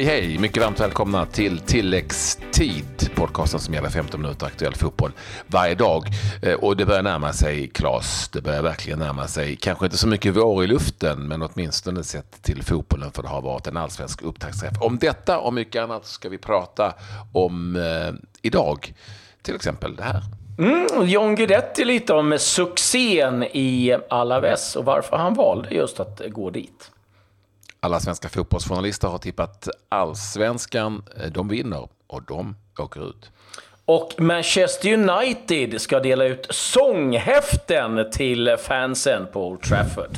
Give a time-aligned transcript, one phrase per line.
[0.00, 0.38] Hej hej!
[0.38, 5.12] Mycket varmt välkomna till Tilläggstid, podcasten som gäller 15 minuter aktuell fotboll
[5.46, 6.04] varje dag.
[6.42, 10.08] Eh, och det börjar närma sig, Klas, det börjar verkligen närma sig, kanske inte så
[10.08, 14.22] mycket vår i luften, men åtminstone sett till fotbollen, för det har varit en allsvensk
[14.22, 14.72] upptaktsträff.
[14.80, 16.94] Om detta och mycket annat ska vi prata
[17.32, 18.94] om eh, idag,
[19.42, 20.22] till exempel det här.
[20.58, 26.50] Mm, John Guidetti lite om succén i Alaves och varför han valde just att gå
[26.50, 26.90] dit.
[27.80, 31.02] Alla svenska fotbollsjournalister har tippat allsvenskan.
[31.32, 33.30] De vinner och de åker ut.
[33.84, 40.16] Och Manchester United ska dela ut sånghäften till fansen på Old Trafford.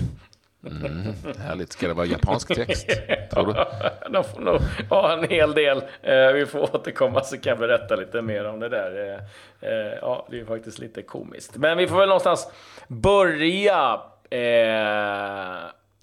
[0.66, 1.72] Mm, härligt.
[1.72, 2.86] Ska det vara japansk text?
[3.32, 3.64] Tror du?
[4.12, 5.82] De får nog ha en hel del.
[6.02, 9.08] Eh, vi får återkomma så kan jag berätta lite mer om det där.
[9.08, 11.56] Eh, eh, ja, det är faktiskt lite komiskt.
[11.56, 12.48] Men vi får väl någonstans
[12.88, 14.00] börja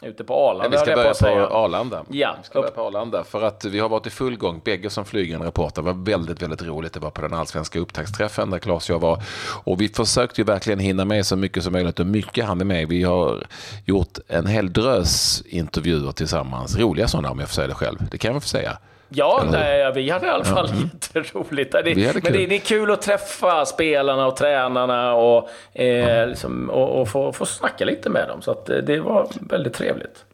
[0.01, 0.65] Ute på Arlanda.
[0.65, 2.03] Ja, vi ska börja på, på Arlanda.
[2.09, 2.35] Ja.
[2.41, 3.23] Vi ska börja på Arlanda.
[3.23, 4.61] För att vi har varit i full gång.
[4.65, 6.93] Bägge som flygande reporter var väldigt, väldigt roligt.
[6.93, 9.23] Det var på den allsvenska upptaktsträffen där Claes och jag var.
[9.63, 12.65] Och vi försökte ju verkligen hinna med så mycket som möjligt och mycket hann vi
[12.65, 12.87] med.
[12.87, 13.47] Vi har
[13.85, 16.77] gjort en hel drös intervjuer tillsammans.
[16.77, 17.97] Roliga sådana om jag får säga det själv.
[18.11, 18.77] Det kan jag få säga.
[19.09, 20.89] Ja, nej, vi hade i alla fall mm.
[20.93, 21.71] jätteroligt.
[21.71, 21.83] Det,
[22.23, 26.29] men det, det, är kul att träffa spelarna och tränarna och, eh, mm.
[26.29, 28.41] liksom, och, och få, få snacka lite med dem.
[28.41, 30.25] Så att, eh, det var väldigt trevligt.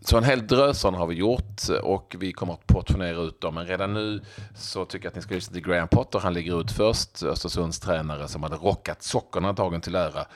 [0.00, 3.54] Så en hel drös har vi gjort och vi kommer att portionera ut dem.
[3.54, 4.20] Men redan nu
[4.56, 6.18] så tycker jag att ni ska lyssna till Graham Potter.
[6.18, 10.26] Han ligger ut först, Östersunds tränare som hade rockat sockorna dagen till ära.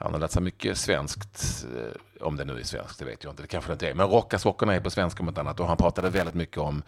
[0.00, 3.32] Han har lärt sig mycket svenskt, eh, om det nu är svenskt, det vet jag
[3.32, 3.94] inte, det kanske det inte är.
[3.94, 5.60] Men Rockasockorna är på svenska om ett annat.
[5.60, 6.82] Och han pratade väldigt mycket om,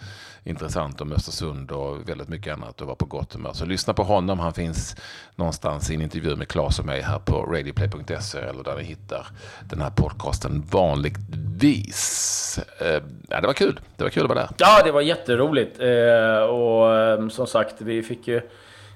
[0.44, 3.52] intressant om Östersund och väldigt mycket annat och var på gott humör.
[3.52, 4.96] Så lyssna på honom, han finns
[5.36, 9.26] någonstans i en intervju med Claes och mig här på radioplay.se eller där ni hittar
[9.60, 12.60] den här podcasten vanligtvis.
[12.78, 14.50] Eh, ja, det var kul, det var kul att vara där.
[14.58, 15.80] Ja, det var jätteroligt.
[15.80, 18.40] Eh, och som sagt, vi fick ju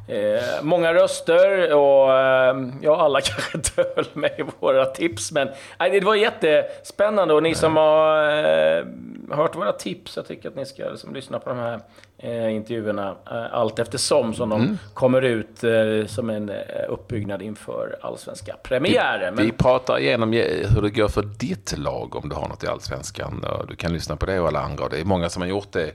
[0.07, 5.33] Eh, många röster och eh, ja, alla kanske inte höll med i våra tips.
[5.33, 5.49] Men
[5.79, 8.85] nej, det var jättespännande och ni som har eh,
[9.31, 11.81] hört våra tips, jag tycker att ni ska liksom, lyssna på de här
[12.19, 14.79] eh, intervjuerna eh, allt eftersom som de mm.
[14.95, 16.57] kommer ut eh, som en eh,
[16.89, 19.37] uppbyggnad inför allsvenska premiären.
[19.37, 22.67] Vi, vi pratar igenom hur det går för ditt lag om du har något i
[22.67, 23.45] allsvenskan.
[23.69, 24.89] Du kan lyssna på det och alla andra.
[24.89, 25.93] Det är många som har gjort det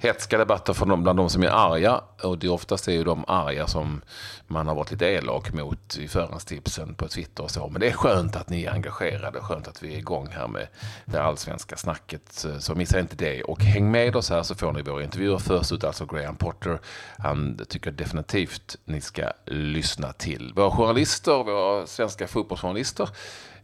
[0.00, 2.00] hetska debatter från bland de som är arga.
[2.22, 4.02] Och det oftast är ju de arga som
[4.46, 7.68] man har varit lite elak mot i förhandstipsen på Twitter och så.
[7.68, 9.40] Men det är skönt att ni är engagerade.
[9.40, 10.66] Skönt att vi är igång här med
[11.04, 12.46] det allsvenska snacket.
[12.58, 13.42] Så missa inte det.
[13.42, 15.38] Och häng med oss här så får ni våra intervjuer.
[15.38, 16.78] Först ut alltså Graham Potter.
[17.18, 20.52] Han tycker definitivt ni ska lyssna till.
[20.56, 23.08] Våra journalister, våra svenska fotbollsjournalister.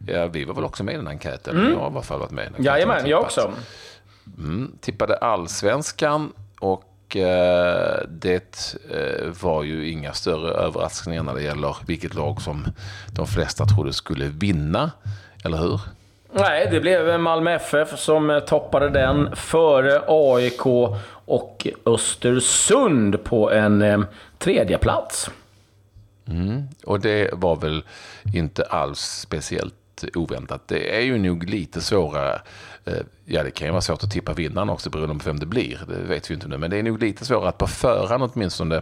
[0.07, 1.57] Ja, vi var väl också med i den enkäten.
[1.57, 1.71] Mm.
[1.71, 2.53] Jag har i alla fall varit med.
[2.59, 3.51] Jajamän, jag också.
[4.37, 11.75] Mm, tippade allsvenskan och eh, det eh, var ju inga större överraskningar när det gäller
[11.87, 12.65] vilket lag som
[13.15, 14.91] de flesta trodde skulle vinna,
[15.43, 15.79] eller hur?
[16.31, 20.65] Nej, det blev Malmö FF som eh, toppade den före AIK
[21.25, 23.99] och Östersund på en eh,
[24.37, 25.29] tredje plats.
[26.27, 27.83] Mm, och det var väl
[28.33, 29.73] inte alls speciellt
[30.15, 30.67] oväntat.
[30.67, 32.41] Det är ju nog lite svårare
[33.25, 35.79] ja, det kan ju vara svårt att tippa vinnaren också beroende på vem det blir.
[35.87, 36.57] Det vet vi inte nu.
[36.57, 38.81] Men det är nog lite svårare att på förhand åtminstone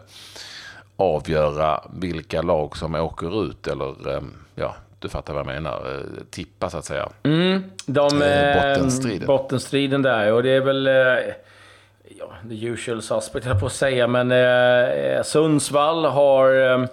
[0.98, 3.68] avgöra vilka lag som åker ut.
[3.68, 5.96] Eller ehm, ja, du fattar vad jag menar.
[5.96, 7.10] Eh, tippa så att säga.
[7.24, 9.28] Mm, de, eh, bottenstriden.
[9.28, 10.34] bottenstriden där.
[10.34, 10.90] Och det är väl...
[12.20, 14.08] Ja, the usual suspect jag på att säga.
[14.08, 16.88] Men eh, Sundsvall har...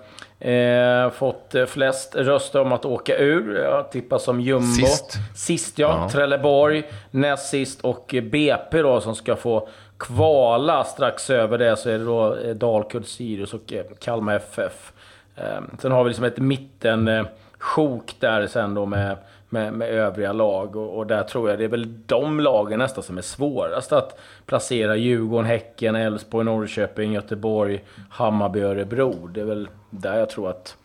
[0.44, 3.56] Eh, fått eh, flest röster om att åka ur.
[3.56, 4.66] Jag tippar som jumbo.
[4.66, 5.18] Sist.
[5.34, 5.98] Sist ja.
[6.02, 6.08] ja.
[6.08, 6.82] Trelleborg.
[7.10, 10.84] Näst sist och BP då som ska få kvala.
[10.84, 14.92] Strax över det så är det då eh, Dalkurd, Sirius och eh, Kalmar FF.
[15.36, 17.24] Eh, sen har vi liksom ett mitten eh,
[17.58, 19.16] sjok där sen då med
[19.52, 20.76] med, med övriga lag.
[20.76, 24.18] Och, och, där tror jag det är väl de lagen nästan som är svårast att
[24.46, 24.96] placera.
[24.96, 29.26] Djurgården, Häcken, Elfsborg, Norrköping, Göteborg, Hammarby, Örebro.
[29.26, 30.76] Det är väl där jag tror att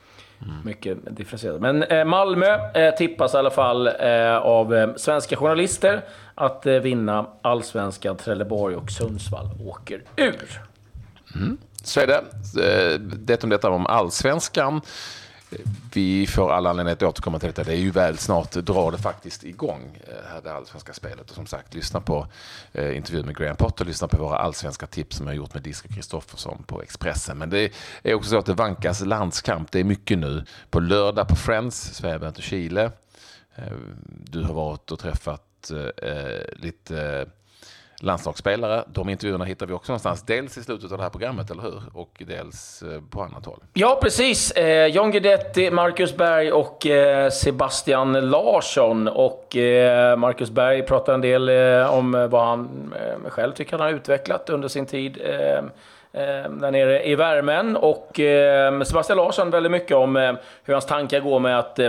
[0.42, 0.56] Mm.
[0.66, 1.62] Mycket differentierat.
[1.62, 6.02] Men eh, Malmö eh, tippas i alla fall eh, av eh, svenska journalister
[6.36, 8.18] att eh, vinna allsvenskan.
[8.18, 10.62] Trelleborg och Sundsvall åker ur.
[11.36, 11.58] Mm.
[11.84, 12.14] Så är det.
[12.14, 14.82] Eh, det om detta om allsvenskan.
[15.94, 17.64] Vi får alla anledning att återkomma till detta.
[17.64, 21.30] Det är ju väl snart drar det faktiskt igång, eh, här det allsvenska spelet.
[21.30, 22.28] Och som sagt, lyssna på
[22.72, 25.64] eh, intervjun med Graham Potter, lyssna på våra allsvenska tips som jag har gjort med
[25.64, 27.38] Disco Kristoffersson på Expressen.
[27.38, 27.74] Men det
[28.04, 29.72] är också så att det vankas landskamp.
[29.72, 30.46] Det är mycket nu.
[30.70, 32.92] På lördag på Friends, Sverige möter Chile.
[33.56, 33.74] Eh,
[34.08, 37.28] du har varit och träffat eh, eh lite
[38.02, 38.84] landslagsspelare.
[38.88, 40.22] De intervjuerna hittar vi också någonstans.
[40.22, 41.82] Dels i slutet av det här programmet, eller hur?
[41.94, 43.60] Och dels eh, på annat håll.
[43.74, 44.52] Ja, precis.
[44.52, 49.08] Eh, John Guidetti, Marcus Berg och eh, Sebastian Larsson.
[49.08, 53.82] Och eh, Marcus Berg pratar en del eh, om vad han eh, själv tycker han
[53.82, 55.58] har utvecklat under sin tid eh,
[56.14, 57.76] eh där nere i värmen.
[57.78, 61.80] Och eh, Sebastian Larsson väldigt mycket om hur hans tankar går med att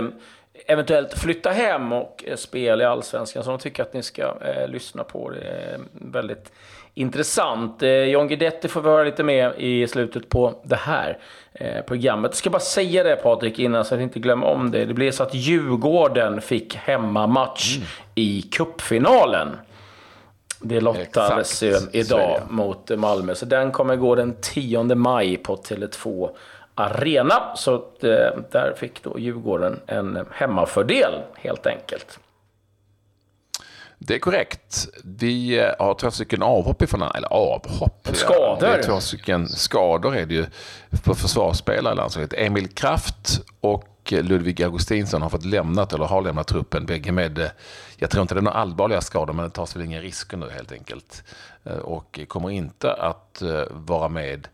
[0.67, 3.43] eventuellt flytta hem och eh, spela i Allsvenskan.
[3.43, 5.29] Så de tycker att ni ska eh, lyssna på.
[5.29, 6.51] Det är väldigt
[6.93, 7.83] intressant.
[7.83, 11.17] Eh, John Guidetti får vi höra lite mer i slutet på det här
[11.53, 12.31] eh, programmet.
[12.31, 14.85] Jag ska bara säga det Patrik innan så att jag inte glömmer om det.
[14.85, 17.87] Det blev så att Djurgården fick hemmamatch mm.
[18.15, 19.57] i kuppfinalen.
[20.61, 26.29] Det lottades idag mot Malmö, så den kommer gå den 10 maj på Tele2
[26.79, 27.55] Arena.
[27.55, 32.19] Så eh, där fick då Djurgården en hemmafördel helt enkelt.
[33.97, 34.87] Det är korrekt.
[35.03, 38.07] Vi eh, har två stycken avhopp ifrån, eller avhopp.
[38.13, 38.37] Skador.
[38.37, 40.45] Ja, det är två stycken skador är det ju
[41.03, 42.33] på försvarsspelare i landslaget.
[42.33, 46.85] Emil Kraft och Ludvig Augustinsson har fått lämnat eller har lämnat truppen.
[46.85, 47.47] Bägge med, eh,
[47.97, 50.49] jag tror inte det är några allvarliga skador, men det tas väl inga risker nu
[50.49, 51.23] helt enkelt.
[51.81, 54.47] Och kommer inte att vara med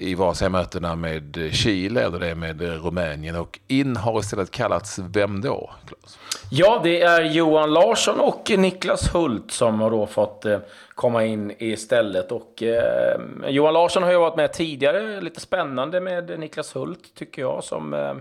[0.00, 3.36] i vare sig mötena med Chile eller det med Rumänien.
[3.36, 5.70] Och in har istället kallats vem då?
[5.86, 6.18] Claes?
[6.50, 10.58] Ja, det är Johan Larsson och Niklas Hult som har då fått eh,
[10.94, 12.32] komma in istället.
[12.32, 17.42] Och, eh, Johan Larsson har ju varit med tidigare, lite spännande med Niklas Hult tycker
[17.42, 18.14] jag, som eh,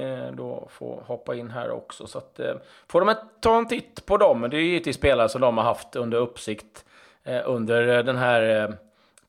[0.00, 2.06] eh då får hoppa in här också.
[2.06, 2.54] Så att, eh,
[2.88, 4.40] får de ta en titt på dem.
[4.40, 6.84] Det är ju givetvis spelare som de har haft under uppsikt
[7.24, 8.72] eh, under eh, den här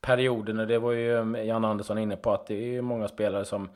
[0.00, 0.60] perioden.
[0.60, 3.68] Och det var ju um, Jan Andersson inne på att det är många spelare som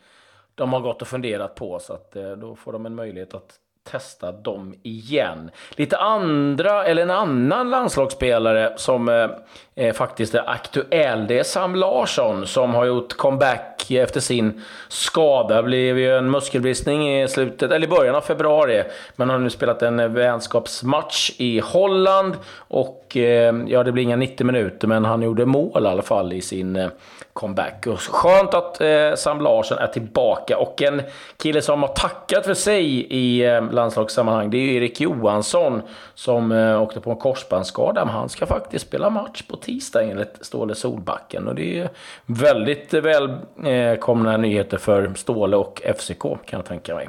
[0.54, 1.78] de har gått och funderat på.
[1.78, 5.50] Så att eh, då får de en möjlighet att testa dem igen.
[5.76, 9.30] Lite andra, eller en annan landslagsspelare som eh,
[9.74, 15.56] eh, faktiskt är aktuell, det är Sam Larsson som har gjort comeback efter sin skada.
[15.56, 18.84] Det blev ju en muskelbristning i slutet, eller i början av februari,
[19.16, 24.46] men har nu spelat en vänskapsmatch i Holland och eh, ja, det blir inga 90
[24.46, 26.88] minuter, men han gjorde mål i alla fall i sin eh,
[27.34, 27.86] comeback.
[27.86, 31.02] Och skönt att eh, Sam Larsson är tillbaka och en
[31.36, 35.82] kille som har tackat för sig i eh, landslagssammanhang, det är ju Erik Johansson
[36.14, 40.38] som eh, åkte på en korsbandsskada, men han ska faktiskt spela match på tisdag enligt
[40.40, 41.48] Ståle Solbacken.
[41.48, 41.90] Och det är
[42.26, 47.08] väldigt välkomna nyheter för Ståle och FCK kan jag tänka mig.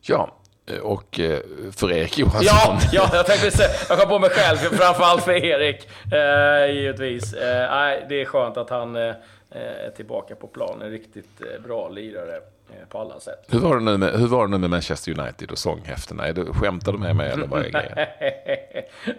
[0.00, 0.36] Ja,
[0.82, 1.38] och eh,
[1.76, 2.42] för Erik Johansson.
[2.42, 5.88] Ja, ja jag tänkte säga, jag kom på mig själv, framförallt för Erik.
[6.12, 7.34] Eh, givetvis.
[7.34, 9.14] Eh, det är skönt att han eh,
[9.50, 10.90] är tillbaka på planen.
[10.90, 12.40] Riktigt bra lirare.
[12.72, 13.44] Eh, på alla sätt.
[13.48, 16.26] Hur var det nu med, hur var det nu med Manchester United och sånghäftena?
[16.26, 18.08] Är du, skämtar du med mig eller vad är grejen?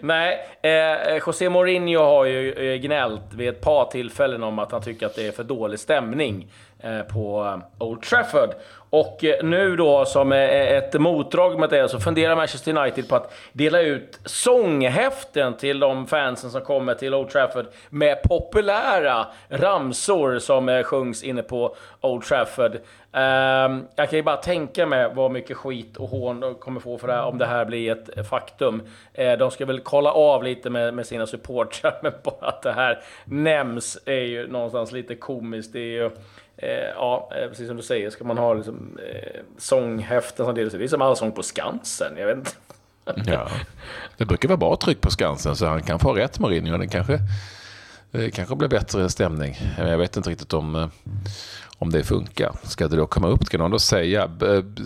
[0.00, 4.82] Nej, eh, José Mourinho har ju eh, gnällt vid ett par tillfällen om att han
[4.82, 6.50] tycker att det är för dålig stämning
[6.84, 8.50] Eh, på Old Trafford.
[8.90, 13.16] Och eh, nu då som eh, ett motdrag med det så funderar Manchester United på
[13.16, 20.38] att dela ut sånghäften till de fansen som kommer till Old Trafford med populära ramsor
[20.38, 22.78] som sjungs inne på Old Trafford.
[23.12, 26.98] Ehm, jag kan ju bara tänka mig vad mycket skit och hån de kommer få
[26.98, 28.82] för det här, om det här blir ett faktum.
[29.38, 33.02] De ska väl kolla av lite med, med sina supportrar, men bara att det här
[33.24, 35.72] nämns är ju någonstans lite komiskt.
[35.72, 36.10] Det är ju,
[36.62, 40.74] Eh, ja, eh, precis som du säger, ska man ha liksom, eh, sånghäften som delas
[40.74, 40.80] ut.
[40.80, 42.50] Det är som Allsång på Skansen, jag vet inte.
[43.30, 43.48] ja,
[44.16, 46.78] det brukar vara bra tryck på Skansen, så han kan få rätt Mourinho.
[46.78, 47.18] Det kanske,
[48.10, 49.56] det kanske blir bättre stämning.
[49.78, 50.88] Jag vet inte riktigt om eh,
[51.82, 52.52] om det funkar.
[52.62, 53.44] Ska det då komma upp?
[53.44, 54.30] Ska någon då säga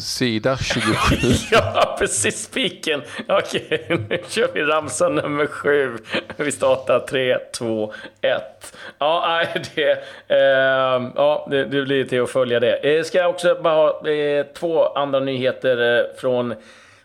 [0.00, 1.16] sida 27?
[1.50, 2.44] ja, precis.
[2.44, 3.02] Spiken.
[3.28, 5.98] Okej, nu kör vi ramsa nummer sju.
[6.36, 8.76] Vi startar 3, 2, 1.
[8.98, 9.90] Ja, det,
[10.28, 12.96] eh, ja, det, det blir till att följa det.
[12.98, 16.54] Eh, ska jag också bara ha eh, två andra nyheter eh, från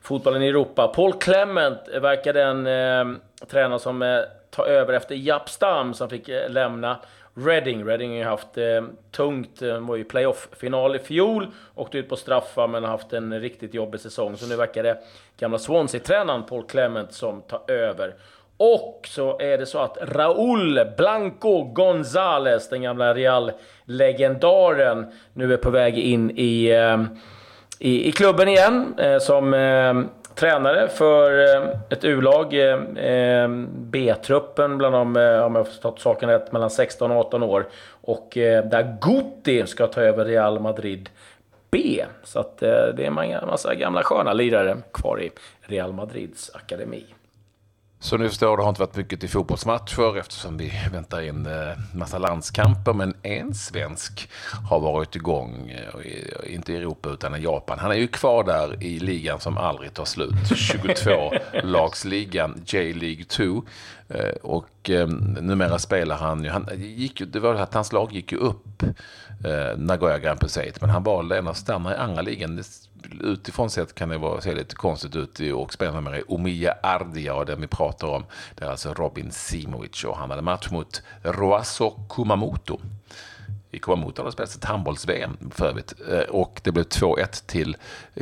[0.01, 0.87] fotbollen i Europa.
[0.87, 3.17] Paul Clement verkar den eh,
[3.47, 4.19] tränare som eh,
[4.51, 6.99] tar över efter Japp Stam som fick eh, lämna
[7.33, 7.85] Reading.
[7.85, 12.15] Reading har ju haft eh, tungt, de var ju playoff-final i fjol, åkte ut på
[12.15, 14.37] straffar men har haft en riktigt jobbig säsong.
[14.37, 14.97] Så nu verkar det
[15.39, 18.15] gamla Swansea-tränaren Paul Clement som tar över.
[18.57, 25.69] Och så är det så att Raúl Blanco González, den gamla Real-legendaren, nu är på
[25.69, 27.03] väg in i, eh,
[27.79, 29.93] i, i klubben igen eh, som eh,
[30.35, 36.51] tränare för eh, ett U-lag, eh, eh, B-truppen bland de, om jag förstått saken rätt,
[36.51, 37.67] mellan 16 och 18 år.
[38.01, 41.09] Och där Guti ska ta över Real Madrid
[41.71, 42.05] B.
[42.23, 47.05] Så att det är en massa gamla sköna lirare kvar i Real Madrids akademi.
[48.03, 51.77] Så ni förstår, det har inte varit mycket till fotbollsmatcher eftersom vi väntar in eh,
[51.93, 52.93] massa landskamper.
[52.93, 54.29] Men en svensk
[54.69, 57.79] har varit igång, eh, inte i Europa utan i Japan.
[57.79, 60.33] Han är ju kvar där i ligan som aldrig tar slut.
[60.33, 63.63] 22-lagsligan J-League 2.
[64.09, 64.89] Eh, och
[65.41, 68.83] numera spelar han ju, han gick, det var att hans lag gick ju upp
[69.77, 72.63] Nagoya Grand Prix men han valde ändå att stanna i andra ligan
[73.21, 76.23] utifrån sett kan det vara, se lite konstigt ut och spännande med det.
[76.23, 78.23] Omiya Ardia och den vi pratar om.
[78.55, 82.79] Det är alltså Robin Simovic och han hade match mot Roasso Kumamoto.
[83.73, 85.93] I Kumamoto har det spelats ett handbolls-VM för övrigt.
[86.11, 87.77] Eh, och det blev 2-1 till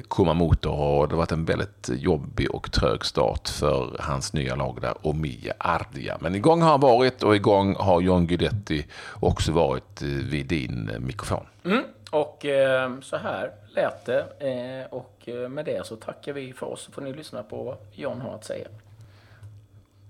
[0.09, 4.77] Kumamoto och det har varit en väldigt jobbig och trög start för hans nya lag
[4.81, 6.17] där, Omiya Ardia.
[6.21, 10.91] Men igång har han varit och igång har John Guidetti också varit eh, vid din
[10.99, 11.45] mikrofon.
[11.65, 11.83] Mm.
[12.11, 14.19] Och eh, så här lät det.
[14.39, 16.81] Eh, och eh, med det så tackar vi för oss.
[16.81, 18.67] Så får ni lyssna på vad John har att säga.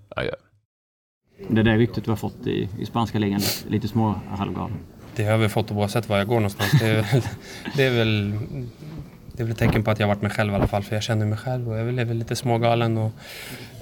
[0.08, 0.32] Adjö.
[1.48, 4.78] Det där ryktet du har fått i, i spanska ligan, lite små halvgalen.
[5.16, 6.70] Det har väl fått oavsett var jag går någonstans.
[6.80, 7.22] Det är, väl,
[7.76, 8.38] det är väl
[9.32, 10.82] det är väl ett tecken på att jag har varit mig själv i alla fall.
[10.82, 12.98] För jag känner mig själv och jag är väl lite smågalen.
[12.98, 13.12] Och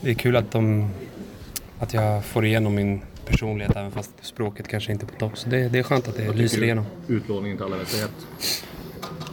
[0.01, 0.91] det är kul att, de,
[1.79, 5.39] att jag får igenom min personlighet även fast språket kanske inte är på topp.
[5.39, 6.87] Så det, det är skönt att det lyser igenom.
[7.09, 8.11] Utlåningen till alla vet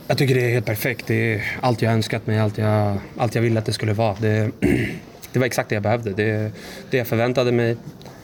[0.08, 1.08] Jag tycker det är helt perfekt.
[1.08, 4.16] Det är allt jag önskat mig, allt jag, allt jag ville att det skulle vara.
[4.20, 4.52] Det,
[5.32, 6.14] det var exakt det jag behövde.
[6.14, 6.52] Det,
[6.90, 7.78] det jag förväntade mig.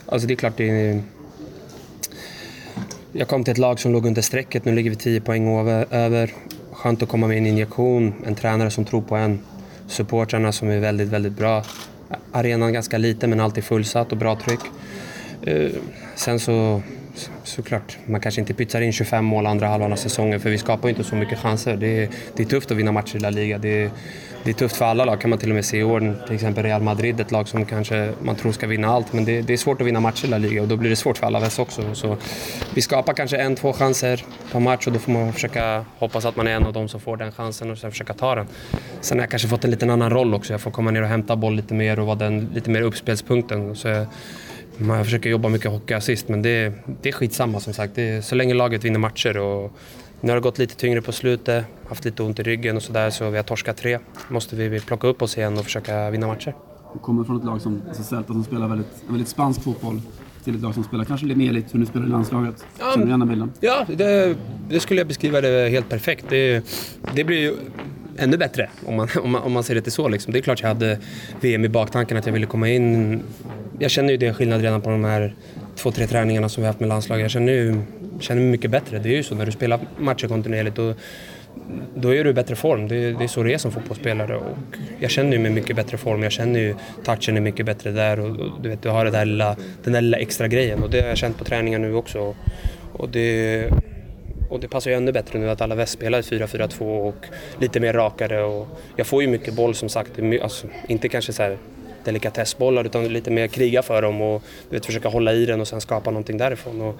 [0.06, 1.02] Alltså det är klart det är,
[3.12, 4.66] Jag kom till ett lag som låg under strecket.
[4.66, 6.34] Nu ligger vi 10 poäng över.
[6.72, 9.40] Skönt att komma med en injektion, en tränare som tror på en.
[9.88, 11.64] Supportrarna som är väldigt, väldigt bra.
[12.32, 14.60] Arenan ganska liten men alltid fullsatt och bra tryck.
[15.44, 15.72] Eh,
[16.16, 16.82] sen så
[17.44, 20.88] såklart, man kanske inte pytsar in 25 mål andra halvan av säsongen för vi skapar
[20.88, 21.78] ju inte så mycket chanser.
[21.78, 23.58] Det är, det är tufft att vinna matcher i La Liga.
[23.58, 23.92] Det är,
[24.44, 26.26] det är tufft för alla lag kan man till och med se i år.
[26.26, 29.14] Till exempel Real Madrid, ett lag som kanske man tror ska vinna allt.
[29.14, 30.96] Men det, det är svårt att vinna matcher i La Liga och då blir det
[30.96, 31.96] svårt för Alaves också.
[31.96, 32.18] Så
[32.76, 36.36] vi skapar kanske en, två chanser per match och då får man försöka hoppas att
[36.36, 38.48] man är en av dem som får den chansen och sen försöka ta den.
[39.02, 40.54] Sen har jag kanske fått en liten annan roll också.
[40.54, 43.76] Jag får komma ner och hämta boll lite mer och vara den lite mer uppspelspunkten.
[43.76, 44.08] Så jag,
[44.82, 47.96] man försöker jobba mycket hockeyassist men det, det är skitsamma som sagt.
[47.96, 49.72] Det så länge laget vinner matcher och
[50.22, 53.10] nu har det gått lite tyngre på slutet, haft lite ont i ryggen och sådär
[53.10, 54.00] så vi har torskat tre.
[54.30, 56.56] måste vi plocka upp oss igen och försöka vinna matcher.
[56.94, 60.02] Du kommer från ett lag som alltså Celta som spelar väldigt, väldigt spansk fotboll
[60.44, 62.66] till ett lag som spelar kanske lite mer likt hur ni spelar i landslaget.
[62.80, 63.52] Ja, Känner du igen bilden?
[63.60, 64.36] Ja, det,
[64.70, 66.26] det, skulle jag beskriva det helt perfekt.
[66.30, 66.66] Det,
[67.16, 67.56] det blir ju
[68.18, 70.08] ännu bättre om man, om man, om man ser det så.
[70.08, 70.34] Liksom.
[70.34, 71.00] Det är klart jag hade
[71.42, 73.22] VM i baktanken att jag ville komma in.
[73.82, 75.34] Jag känner ju det skillnad redan på de här
[75.76, 77.22] två, tre träningarna som vi haft med landslaget.
[77.22, 77.82] Jag känner, ju,
[78.20, 79.00] känner mig mycket bättre.
[79.00, 80.80] Det är ju så när du spelar matcher kontinuerligt.
[80.80, 80.96] Och,
[81.96, 82.88] då är du i bättre form.
[82.88, 84.38] Det, det är så det är som fotbollsspelare.
[84.38, 84.58] Och
[85.00, 86.24] jag känner ju mig i mycket bättre form.
[86.24, 89.12] Jag känner ju touchen är mycket bättre där och, och du vet, du har det
[89.12, 91.94] där lilla, den där lilla extra grejen och det har jag känt på träningen nu
[91.94, 92.36] också.
[92.94, 93.66] Och det,
[94.50, 97.26] och det passar ju ännu bättre nu att alla väst spelar 4-4-2 och
[97.60, 98.44] lite mer rakare.
[98.44, 100.12] Och jag får ju mycket boll som sagt,
[100.42, 101.58] alltså, inte kanske så här
[102.06, 105.68] delikatessbollar utan lite mer kriga för dem och du vet, försöka hålla i den och
[105.68, 106.82] sen skapa någonting därifrån.
[106.82, 106.96] Och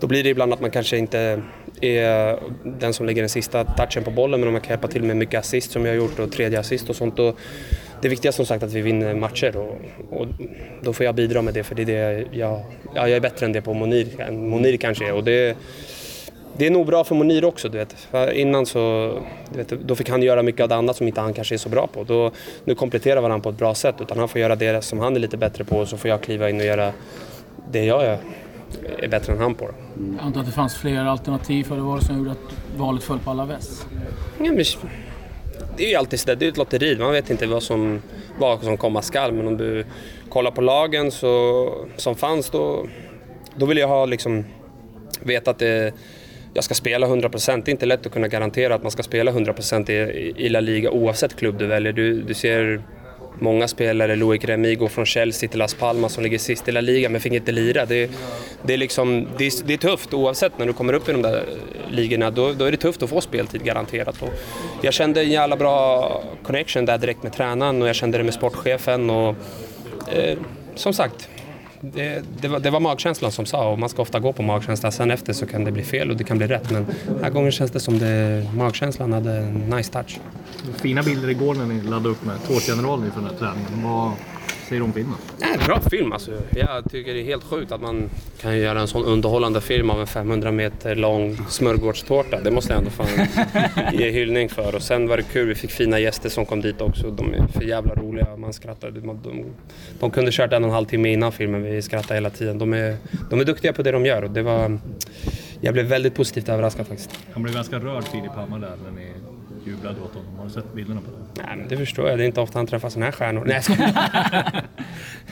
[0.00, 1.42] då blir det ibland att man kanske inte
[1.80, 5.02] är den som lägger den sista touchen på bollen men om man kan hjälpa till
[5.02, 7.18] med mycket assist som jag har gjort och tredje assist och sånt.
[7.18, 7.38] Och
[8.02, 9.78] det viktiga som sagt att vi vinner matcher och,
[10.10, 10.26] och,
[10.82, 13.46] då får jag bidra med det för det är det jag, ja, jag är bättre
[13.46, 15.12] än det på Monir än Monir kanske är.
[15.12, 15.56] Och det,
[16.56, 17.68] det är nog bra för Monir också.
[17.68, 18.08] Du vet.
[18.32, 19.12] Innan så
[19.52, 21.58] du vet, då fick han göra mycket av det annat som inte han kanske är
[21.58, 22.04] så bra på.
[22.04, 22.30] Då,
[22.64, 23.94] nu kompletterar varandra på ett bra sätt.
[24.00, 26.20] Utan han får göra det som han är lite bättre på och så får jag
[26.20, 26.92] kliva in och göra
[27.70, 28.18] det jag är,
[28.98, 29.64] är bättre än han på.
[30.16, 33.18] Jag antar att det fanns fler alternativ för det var som gjorde att valet föll
[33.18, 33.86] på alla väst?
[34.38, 34.64] Ja, men,
[35.76, 36.96] det är ju alltid sådär, det är ett lotteri.
[36.98, 38.02] Man vet inte vad som,
[38.38, 39.32] vad som komma skall.
[39.32, 39.84] Men om du
[40.28, 42.86] kollar på lagen så, som fanns då,
[43.54, 44.44] då vill jag ha liksom,
[45.20, 45.92] veta att det
[46.54, 47.62] jag ska spela 100%.
[47.64, 50.60] Det är inte lätt att kunna garantera att man ska spela 100% i, i La
[50.60, 51.92] Liga oavsett klubb du väljer.
[51.92, 52.82] Du, du ser
[53.38, 56.80] många spelare, Loic Remy går från Chelsea till Las Palmas som ligger sist i La
[56.80, 57.86] Liga men fick inte lira.
[57.86, 58.10] Det,
[58.62, 61.22] det, är, liksom, det, är, det är tufft oavsett när du kommer upp i de
[61.22, 61.44] där
[61.90, 62.30] ligorna.
[62.30, 64.22] Då, då är det tufft att få speltid garanterat.
[64.22, 64.32] Och
[64.82, 68.34] jag kände en jävla bra connection där direkt med tränaren och jag kände det med
[68.34, 69.10] sportchefen.
[69.10, 69.36] Och,
[70.12, 70.38] eh,
[70.74, 71.28] som sagt,
[71.80, 74.92] det, det, var, det var magkänslan som sa och man ska ofta gå på magkänslan.
[74.92, 76.70] Sen efter så kan det bli fel och det kan bli rätt.
[76.70, 80.20] Men den här gången känns det som det, magkänslan hade en nice touch.
[80.76, 83.82] Fina bilder igår när ni laddade upp med Tårtgeneralen inför den här träningen.
[83.84, 84.12] Vad
[84.70, 85.14] säger du om filmen?
[85.40, 86.32] Ja, bra film alltså.
[86.50, 88.10] Jag tycker det är helt sjukt att man
[88.40, 92.40] kan göra en sån underhållande film av en 500 meter lång smörgårdstårta.
[92.40, 93.26] Det måste jag ändå fan
[93.92, 94.74] ge hyllning för.
[94.74, 97.10] Och sen var det kul, vi fick fina gäster som kom dit också.
[97.10, 99.00] De är för jävla roliga, man skrattade.
[99.00, 99.44] De, de,
[100.00, 102.58] de kunde kört en och en halv timme innan filmen, vi skrattade hela tiden.
[102.58, 102.96] De är,
[103.30, 104.78] de är duktiga på det de gör och det var...
[105.60, 107.18] Jag blev väldigt positivt överraskad faktiskt.
[107.32, 109.12] Han blev ganska rörd Filip Hammar där när ni
[109.66, 110.36] jublade åt honom.
[110.38, 111.42] Har du sett bilderna på det?
[111.46, 112.18] Nej, men det förstår jag.
[112.18, 113.44] Det är inte ofta han träffar såna här stjärnor.
[113.46, 114.62] Nej, jag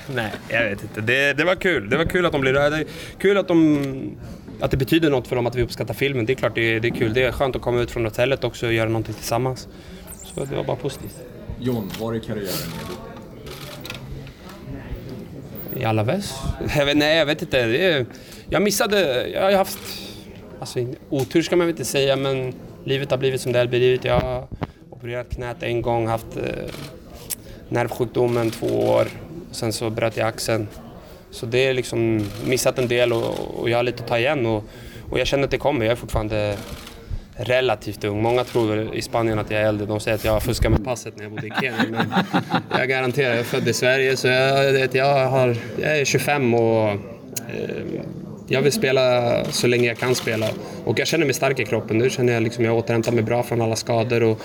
[0.14, 1.00] Nej, jag vet inte.
[1.00, 1.90] Det, det var kul.
[1.90, 2.84] Det var kul att de blev rörda.
[3.18, 4.16] Kul att de...
[4.60, 6.26] Att det betyder något för dem att vi uppskattar filmen.
[6.26, 7.14] Det är klart det är, det är kul.
[7.14, 9.68] Det är skönt att komma ut från hotellet också och göra någonting tillsammans.
[10.24, 11.16] Så det var bara positivt.
[11.60, 12.48] John, var är karriären?
[15.76, 15.82] I?
[16.76, 17.66] Jag vet, nej, jag vet inte.
[17.66, 18.06] Det är,
[18.48, 19.28] jag missade...
[19.28, 19.78] Jag har haft...
[20.60, 22.54] Alltså, otur ska man väl inte säga, men
[22.88, 24.04] livet har blivit som det har blivit.
[24.04, 24.46] Jag har
[24.90, 26.74] opererat knät en gång, haft eh,
[27.68, 29.08] nervsjukdomen två år.
[29.50, 30.68] Sen så bröt jag axeln.
[31.30, 34.46] Så det är liksom missat en del och, och jag har lite att ta igen.
[34.46, 34.64] Och,
[35.10, 35.84] och jag känner att det kommer.
[35.84, 36.56] Jag är fortfarande
[37.36, 38.22] relativt ung.
[38.22, 39.86] Många tror i Spanien att jag är äldre.
[39.86, 41.84] De säger att jag fuskar med passet när jag bodde i Kenya.
[41.90, 42.14] Men
[42.70, 46.88] jag garanterar, jag är född i Sverige så jag, jag, har, jag är 25 och
[46.88, 46.98] eh,
[48.48, 50.46] jag vill spela så länge jag kan spela.
[50.84, 51.98] Och jag känner mig stark i kroppen.
[51.98, 54.22] Nu känner jag liksom jag återhämtar mig bra från alla skador.
[54.22, 54.40] Och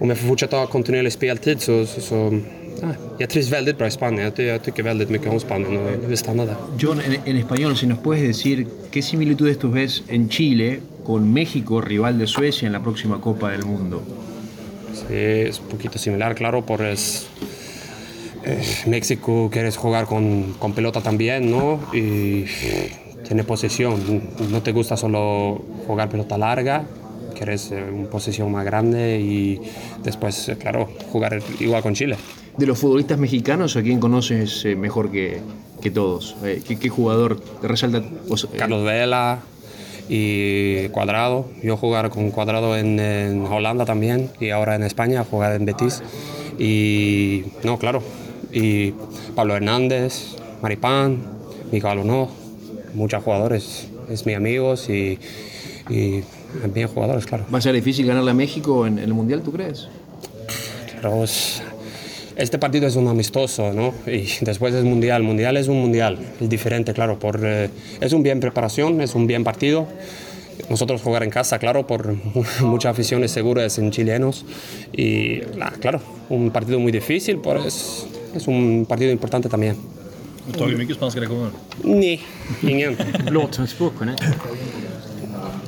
[0.00, 2.40] om jag får fortsätta ha kontinuerlig speltid så, så, så
[2.80, 2.88] ja,
[3.18, 4.32] jag trivs väldigt bra i Spanien.
[4.36, 6.56] Jag, jag tycker väldigt mycket om Spanien och jag vill stanna där.
[6.78, 11.32] John, en, en español, si nos puedes decir qué similitudes tú ves en Chile con
[11.32, 14.02] México, rival de Suecia en la próxima Copa del Mundo?
[14.94, 17.26] Sí, es un poquito similar, claro, por es,
[18.44, 21.80] eh, México quieres jugar con, con pelota también, ¿no?
[21.92, 22.44] Y
[23.30, 23.94] tiene posesión.
[24.50, 26.82] No te gusta solo jugar pelota larga,
[27.32, 29.60] quieres eh, una posesión más grande y
[30.02, 32.16] después, eh, claro, jugar igual con Chile.
[32.56, 35.38] De los futbolistas mexicanos, ¿a quién conoces eh, mejor que,
[35.80, 36.34] que todos?
[36.42, 38.02] ¿qué, ¿qué, jugador resalta?
[38.28, 38.56] Vos, eh?
[38.56, 39.38] Carlos Vela
[40.08, 41.46] y Cuadrado.
[41.62, 46.02] Yo jugar con Cuadrado en, en, Holanda también y ahora en España, jugar en Betis.
[46.58, 48.02] Y no, claro.
[48.52, 48.90] Y
[49.36, 51.22] Pablo Hernández, Maripán,
[51.70, 52.40] Miguel Uno,
[52.94, 55.18] muchos jugadores, es mis amigos y,
[55.88, 56.22] y
[56.72, 57.44] bien jugadores, claro.
[57.52, 59.88] ¿Va a ser difícil ganarle a México en, en el Mundial, tú crees?
[61.00, 61.62] Claro, es,
[62.40, 63.92] este partido es un amistoso, ¿no?
[64.06, 65.22] Y después es mundial.
[65.22, 67.18] Mundial es un mundial, es diferente, claro.
[67.18, 67.68] Por, eh,
[68.00, 69.86] es un bien preparación, es un bien partido.
[70.70, 72.16] Nosotros jugar en casa, claro, por
[72.62, 74.46] muchas aficiones seguras en chilenos.
[74.92, 75.40] Y
[75.80, 76.00] claro,
[76.30, 79.76] un partido muy difícil, pero es, es un partido importante también.
[80.50, 81.50] Har du tagit mycket spanska lektioner?
[81.82, 82.22] Nej,
[82.62, 82.96] ingen.
[84.00, 84.16] Ne?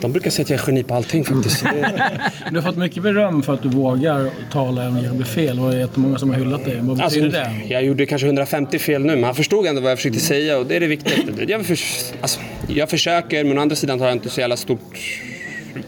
[0.01, 1.65] De brukar säga att jag är geni på allting faktiskt.
[2.51, 5.71] du har fått mycket beröm för att du vågar tala om det blir fel och
[5.71, 6.81] det är jättemånga som har hyllat dig.
[6.83, 7.75] Vad betyder alltså, det?
[7.75, 10.67] Jag gjorde kanske 150 fel nu, men han förstod ändå vad jag försökte säga och
[10.67, 11.45] det är det viktigaste.
[11.49, 11.79] Jag, för,
[12.21, 14.99] alltså, jag försöker, men å andra sidan har jag inte så jävla stort...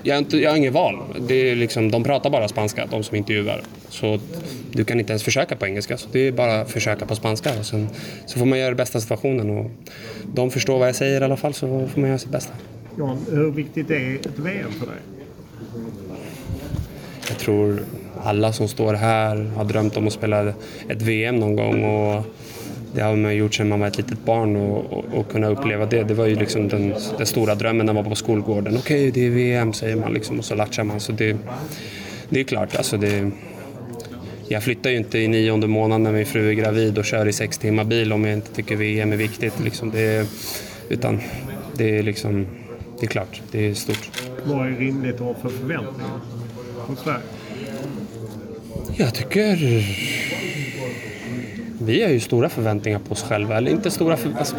[0.03, 0.99] Jag har, inte, jag har inget val.
[1.29, 3.63] Det är liksom, de pratar bara spanska, de som intervjuar.
[3.89, 4.21] Så
[4.73, 5.97] du kan inte ens försöka på engelska.
[5.97, 7.59] Så det är bara att försöka på spanska.
[7.59, 7.89] Och sen,
[8.27, 9.51] så får man göra det bästa situationen.
[9.51, 9.71] Och
[10.35, 12.53] de förstår vad jag säger i alla fall, så får man göra sitt bästa.
[12.99, 14.97] Jan, hur viktigt är ett VM för dig?
[17.29, 17.83] Jag tror
[18.23, 20.49] alla som står här har drömt om att spela
[20.89, 21.85] ett VM någon gång.
[21.85, 22.25] Och
[22.95, 25.87] det har man gjort sedan man var ett litet barn och, och, och kunna uppleva
[25.87, 26.03] det.
[26.03, 28.77] Det var ju liksom den, den stora drömmen när man var på skolgården.
[28.77, 31.01] Okej, okay, det är VM säger man liksom och så latchar man.
[31.01, 31.37] Så det,
[32.29, 33.31] det är klart, alltså det,
[34.49, 37.33] jag flyttar ju inte i nionde månaden när min fru är gravid och kör i
[37.33, 39.61] sex timmar bil om jag inte tycker VM är viktigt.
[39.65, 40.29] Liksom det,
[40.89, 41.21] utan
[41.77, 42.47] det är liksom
[43.01, 44.11] det är klart, det är stort.
[44.45, 46.21] Vad är rimligt att ha för förväntningar
[46.87, 47.21] på Sverige?
[48.97, 49.59] Jag tycker...
[51.85, 53.57] Vi har ju stora förväntningar på oss själva.
[53.57, 54.31] Eller inte stora för...
[54.39, 54.57] alltså,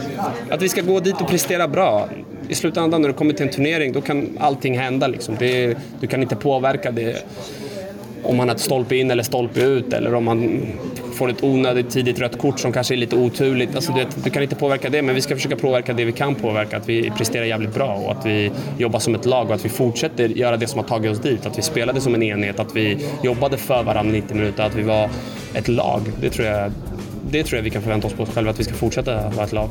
[0.49, 2.09] Att vi ska gå dit och prestera bra.
[2.49, 5.07] I slutändan när du kommer till en turnering då kan allting hända.
[5.07, 5.35] Liksom.
[5.39, 7.25] Det, du kan inte påverka det
[8.23, 10.61] om man har ett stolpe in eller stolpe ut eller om man
[11.13, 13.75] får ett onödigt tidigt rött kort som kanske är lite oturligt.
[13.75, 16.35] Alltså du, du kan inte påverka det, men vi ska försöka påverka det vi kan
[16.35, 16.77] påverka.
[16.77, 19.69] Att vi presterar jävligt bra och att vi jobbar som ett lag och att vi
[19.69, 21.45] fortsätter göra det som har tagit oss dit.
[21.45, 24.83] Att vi spelade som en enhet, att vi jobbade för varandra 90 minuter, att vi
[24.83, 25.09] var
[25.53, 26.01] ett lag.
[26.21, 26.71] Det tror jag,
[27.31, 29.45] det tror jag vi kan förvänta oss på oss själva, att vi ska fortsätta vara
[29.45, 29.69] ett lag.